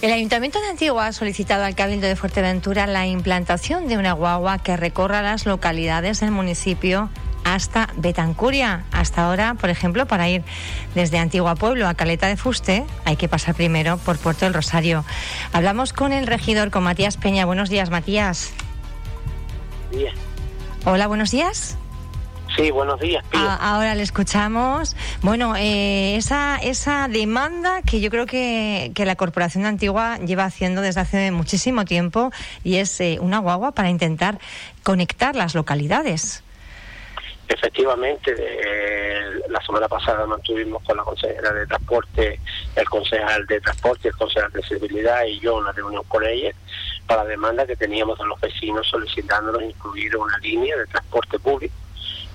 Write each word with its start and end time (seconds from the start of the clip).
El 0.00 0.12
Ayuntamiento 0.12 0.60
de 0.60 0.68
Antigua 0.68 1.08
ha 1.08 1.12
solicitado 1.12 1.64
al 1.64 1.74
Cabildo 1.74 2.06
de 2.06 2.14
Fuerteventura 2.14 2.86
la 2.86 3.08
implantación 3.08 3.88
de 3.88 3.98
una 3.98 4.12
guagua 4.12 4.58
que 4.58 4.76
recorra 4.76 5.22
las 5.22 5.44
localidades 5.44 6.20
del 6.20 6.30
municipio 6.30 7.10
hasta 7.42 7.88
Betancuria. 7.96 8.84
Hasta 8.92 9.26
ahora, 9.26 9.54
por 9.54 9.70
ejemplo, 9.70 10.06
para 10.06 10.28
ir 10.28 10.44
desde 10.94 11.18
Antigua 11.18 11.56
Pueblo 11.56 11.88
a 11.88 11.94
Caleta 11.94 12.28
de 12.28 12.36
Fuste, 12.36 12.84
hay 13.04 13.16
que 13.16 13.28
pasar 13.28 13.56
primero 13.56 13.98
por 13.98 14.18
Puerto 14.18 14.44
del 14.44 14.54
Rosario. 14.54 15.04
Hablamos 15.52 15.92
con 15.92 16.12
el 16.12 16.28
regidor, 16.28 16.70
con 16.70 16.84
Matías 16.84 17.16
Peña. 17.16 17.44
Buenos 17.44 17.68
días, 17.68 17.90
Matías. 17.90 18.52
Días. 19.90 20.14
Hola, 20.84 21.08
buenos 21.08 21.32
días. 21.32 21.76
Sí, 22.58 22.72
buenos 22.72 22.98
días. 22.98 23.24
Ah, 23.34 23.56
ahora 23.60 23.94
le 23.94 24.02
escuchamos. 24.02 24.96
Bueno, 25.22 25.54
eh, 25.56 26.16
esa, 26.16 26.56
esa 26.56 27.06
demanda 27.06 27.82
que 27.82 28.00
yo 28.00 28.10
creo 28.10 28.26
que, 28.26 28.90
que, 28.96 29.04
la 29.04 29.14
Corporación 29.14 29.62
de 29.62 29.68
Antigua 29.68 30.18
lleva 30.18 30.44
haciendo 30.44 30.82
desde 30.82 31.00
hace 31.00 31.30
muchísimo 31.30 31.84
tiempo 31.84 32.32
y 32.64 32.78
es 32.78 33.00
eh, 33.00 33.18
una 33.20 33.38
guagua 33.38 33.70
para 33.70 33.90
intentar 33.90 34.40
conectar 34.82 35.36
las 35.36 35.54
localidades. 35.54 36.42
Efectivamente, 37.46 38.34
eh, 38.36 39.40
la 39.48 39.60
semana 39.60 39.86
pasada 39.86 40.26
mantuvimos 40.26 40.82
con 40.82 40.96
la 40.96 41.04
consejera 41.04 41.52
de 41.52 41.64
Transporte, 41.64 42.40
el 42.74 42.88
concejal 42.88 43.46
de 43.46 43.60
Transporte, 43.60 44.08
el 44.08 44.16
concejal 44.16 44.50
de 44.50 44.62
Seguridad 44.64 45.24
y 45.26 45.38
yo 45.38 45.58
una 45.58 45.70
reunión 45.70 46.02
con 46.08 46.26
ella 46.26 46.50
para 47.06 47.22
la 47.22 47.30
demanda 47.30 47.64
que 47.64 47.76
teníamos 47.76 48.18
de 48.18 48.26
los 48.26 48.40
vecinos 48.40 48.84
solicitándonos 48.88 49.62
incluir 49.62 50.16
una 50.16 50.36
línea 50.38 50.76
de 50.76 50.86
transporte 50.86 51.38
público 51.38 51.72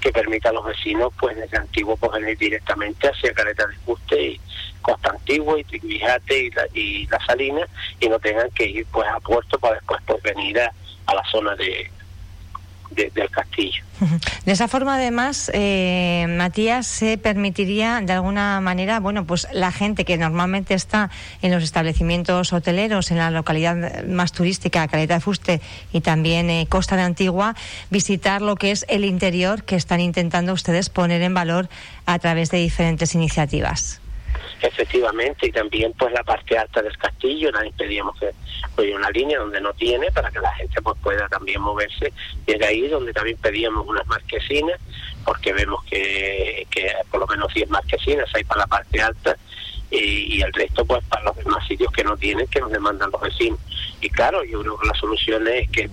que 0.00 0.12
permita 0.12 0.50
a 0.50 0.52
los 0.52 0.64
vecinos, 0.64 1.12
pues 1.18 1.36
desde 1.36 1.58
Antiguo, 1.58 1.96
venir 1.96 2.38
directamente 2.38 3.08
hacia 3.08 3.32
Caleta 3.32 3.66
de 3.66 3.74
Fuste 3.76 4.22
y 4.22 4.40
Costa 4.82 5.10
Antigua 5.10 5.58
y 5.58 5.64
Triguijate 5.64 6.44
y 6.44 6.50
la, 6.50 6.66
y 6.72 7.06
la 7.06 7.24
Salina 7.26 7.66
y 8.00 8.08
no 8.08 8.18
tengan 8.18 8.50
que 8.50 8.64
ir 8.64 8.86
pues 8.92 9.08
a 9.08 9.20
Puerto 9.20 9.58
para 9.58 9.74
después 9.74 10.00
pues 10.06 10.22
venir 10.22 10.60
a 10.60 11.14
la 11.14 11.24
zona 11.30 11.54
de, 11.56 11.90
de, 12.90 13.10
del 13.14 13.30
castillo. 13.30 13.84
De 14.44 14.52
esa 14.52 14.68
forma, 14.68 14.94
además, 14.94 15.50
eh, 15.54 16.26
Matías, 16.28 16.86
se 16.86 17.18
permitiría 17.18 18.00
de 18.00 18.12
alguna 18.12 18.60
manera, 18.60 19.00
bueno, 19.00 19.24
pues 19.26 19.48
la 19.52 19.72
gente 19.72 20.04
que 20.04 20.16
normalmente 20.16 20.74
está 20.74 21.10
en 21.42 21.50
los 21.52 21.62
establecimientos 21.62 22.52
hoteleros, 22.52 23.10
en 23.10 23.18
la 23.18 23.30
localidad 23.30 24.04
más 24.04 24.32
turística, 24.32 24.86
Caleta 24.86 25.14
de 25.14 25.20
Fuste 25.20 25.60
y 25.92 26.00
también 26.00 26.48
eh, 26.50 26.66
Costa 26.68 26.96
de 26.96 27.02
Antigua, 27.02 27.56
visitar 27.90 28.40
lo 28.40 28.56
que 28.56 28.70
es 28.70 28.86
el 28.88 29.04
interior 29.04 29.64
que 29.64 29.76
están 29.76 30.00
intentando 30.00 30.52
ustedes 30.52 30.90
poner 30.90 31.22
en 31.22 31.34
valor 31.34 31.68
a 32.06 32.18
través 32.18 32.50
de 32.50 32.58
diferentes 32.58 33.14
iniciativas 33.14 34.00
efectivamente 34.60 35.46
y 35.46 35.52
también 35.52 35.92
pues 35.92 36.12
la 36.12 36.24
parte 36.24 36.58
alta 36.58 36.82
del 36.82 36.96
castillo 36.98 37.52
también 37.52 37.74
pedíamos 37.76 38.18
que 38.18 38.30
pues, 38.74 38.94
una 38.94 39.10
línea 39.10 39.38
donde 39.38 39.60
no 39.60 39.72
tiene 39.74 40.10
para 40.10 40.30
que 40.30 40.40
la 40.40 40.52
gente 40.54 40.82
pues 40.82 40.96
pueda 41.02 41.28
también 41.28 41.60
moverse 41.60 42.12
desde 42.46 42.66
ahí 42.66 42.88
donde 42.88 43.12
también 43.12 43.36
pedíamos 43.38 43.86
unas 43.86 44.06
marquesinas 44.06 44.80
porque 45.24 45.52
vemos 45.52 45.84
que, 45.84 46.66
que 46.70 46.92
por 47.10 47.20
lo 47.20 47.26
menos 47.26 47.52
10 47.54 47.70
marquesinas 47.70 48.28
hay 48.34 48.44
para 48.44 48.62
la 48.62 48.66
parte 48.66 49.00
alta 49.00 49.36
y, 49.90 50.36
y, 50.36 50.42
el 50.42 50.52
resto 50.52 50.84
pues 50.84 51.02
para 51.04 51.24
los 51.24 51.36
demás 51.36 51.66
sitios 51.66 51.90
que 51.92 52.04
no 52.04 52.16
tienen 52.16 52.46
que 52.48 52.60
nos 52.60 52.70
demandan 52.70 53.10
los 53.10 53.22
vecinos. 53.22 53.58
Y 54.02 54.10
claro 54.10 54.44
yo 54.44 54.60
creo 54.60 54.78
que 54.78 54.86
la 54.86 54.94
solución 54.94 55.48
es 55.48 55.68
que 55.70 55.88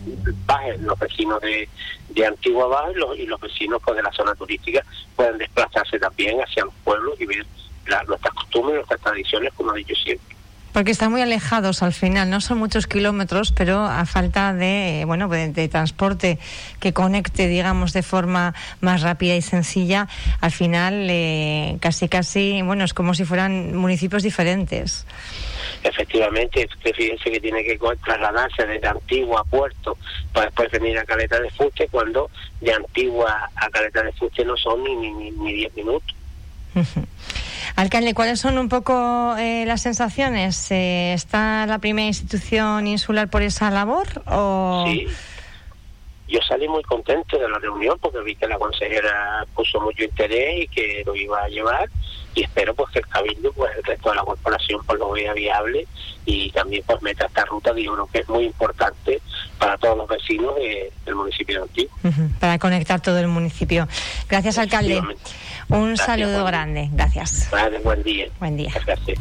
bajen 0.45 0.85
los 0.85 1.00
vecinos 1.00 1.39
de, 1.41 1.69
de 2.09 2.25
Antigua 2.25 2.67
Baja 2.67 2.91
y 2.91 2.95
los, 2.95 3.17
y 3.17 3.25
los 3.25 3.39
vecinos 3.39 3.81
pues 3.83 3.95
de 3.95 4.03
la 4.03 4.11
zona 4.11 4.35
turística 4.35 4.83
puedan 5.16 5.38
desplazarse 5.38 5.97
también 5.97 6.39
hacia 6.39 6.66
los 6.66 6.73
pueblos 6.83 7.19
y 7.22 7.25
ver 7.25 7.45
la, 7.88 8.03
nuestras 8.03 8.33
costumbres, 8.33 8.75
nuestras 8.78 9.02
tradiciones, 9.02 9.53
como 9.53 9.73
he 9.75 9.80
dicho 9.80 9.95
siempre. 9.95 10.36
Porque 10.75 10.91
están 10.91 11.09
muy 11.09 11.22
alejados 11.22 11.81
al 11.83 11.94
final, 11.94 12.30
no 12.30 12.41
son 12.41 12.58
muchos 12.58 12.86
kilómetros, 12.86 13.53
pero 13.53 13.86
a 13.86 14.06
falta 14.06 14.53
de, 14.53 15.03
bueno, 15.07 15.29
de, 15.29 15.47
de, 15.53 15.69
transporte 15.69 16.38
que 16.81 16.91
conecte, 16.91 17.47
digamos, 17.47 17.94
de 17.94 18.03
forma 18.03 18.53
más 18.81 19.01
rápida 19.01 19.38
y 19.38 19.41
sencilla, 19.41 20.09
al 20.41 20.51
final 20.51 21.07
eh, 21.09 21.78
casi, 21.79 22.09
casi, 22.09 22.62
bueno, 22.62 22.84
es 22.84 22.94
como 22.94 23.13
si 23.13 23.24
fueran 23.24 23.74
municipios 23.74 24.22
diferentes. 24.22 25.06
Efectivamente, 25.81 26.68
fíjense 26.84 27.31
que 27.31 27.40
tiene 27.40 27.63
que 27.63 27.79
trasladarse 28.03 28.66
desde 28.66 28.88
Antigua 28.90 29.40
a 29.40 29.44
Puerto 29.45 29.97
para 30.34 30.47
después 30.47 30.69
venir 30.72 30.97
a 30.97 31.06
Caleta 31.06 31.40
de 31.40 31.51
Fuste, 31.51 31.88
cuando 31.88 32.29
de 32.59 32.74
Antigua 32.74 33.50
a 33.56 33.69
Caleta 33.69 34.03
de 34.03 34.12
Fuste 34.12 34.44
no 34.44 34.57
son 34.57 34.84
ni, 34.84 34.94
ni, 34.94 35.31
ni 35.31 35.53
diez 35.53 35.74
minutos. 35.74 36.13
Alcalde, 37.75 38.13
¿cuáles 38.13 38.40
son 38.40 38.58
un 38.58 38.69
poco 38.69 39.36
eh, 39.38 39.66
las 39.66 39.81
sensaciones? 39.81 40.72
Eh, 40.72 41.13
¿Está 41.13 41.66
la 41.66 41.80
primera 41.80 42.08
institución 42.08 42.88
insular 42.88 43.30
por 43.30 43.41
esa 43.41 43.69
labor? 43.69 44.08
O... 44.28 44.86
Sí. 44.88 45.08
Yo 46.28 46.40
salí 46.47 46.68
muy 46.68 46.81
contento 46.84 47.38
de 47.38 47.47
la 47.47 47.59
reunión 47.59 47.97
porque 48.02 48.19
vi 48.22 48.36
que 48.36 48.47
la 48.47 48.58
consejera 48.58 49.46
puso 49.53 49.80
mucho 49.80 50.03
interés 50.03 50.63
y 50.63 50.68
que 50.68 51.03
lo 51.06 51.16
iba 51.16 51.44
a 51.44 51.47
llevar 51.47 51.90
y 52.34 52.44
espero 52.44 52.74
pues 52.75 52.91
que 52.91 53.00
el 53.00 53.08
cabildo 53.08 53.52
pues 53.53 53.72
el 53.78 53.84
resto 53.84 54.09
de 54.09 54.16
la 54.16 54.24
corporación 54.24 54.81
pues 54.86 55.00
lo 55.00 55.12
vea 55.12 55.34
viable 55.34 55.88
y 56.25 56.52
también 56.52 56.84
pues 56.86 57.02
meta 57.02 57.25
esta 57.28 57.46
ruta 57.46 57.74
que 57.74 57.84
yo 57.84 57.94
creo 57.94 58.08
que 58.08 58.19
es 58.19 58.30
muy 58.30 58.44
importante 58.46 59.22
para 59.58 59.78
todos 59.78 59.97
los 59.97 60.08
vecinos 60.08 60.56
de, 60.56 60.91
del 61.06 61.16
municipio 61.16 61.58
de 61.58 61.62
Antiguo. 61.62 61.91
Uh 62.03 62.08
-huh, 62.08 62.40
para 62.40 62.59
conectar 62.59 63.00
todo 63.02 63.19
el 63.19 63.28
municipio. 63.28 63.88
Gracias 64.28 64.57
alcalde. 64.57 65.00
Un 65.69 65.96
Gracias, 65.96 66.06
saludo 66.06 66.44
grande. 66.46 66.90
Gracias. 66.92 67.50
Vale, 67.52 67.80
buen 67.80 68.03
día. 68.03 68.28
Buen 68.40 68.57
día. 68.57 68.72
Gracias. 68.86 69.19